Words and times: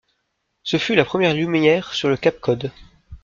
Ce 0.63 0.77
fut 0.77 0.95
la 0.95 1.05
première 1.05 1.35
lumière 1.35 1.93
sur 1.93 2.09
le 2.09 2.17
cap 2.17 2.39
Cod. 2.39 2.71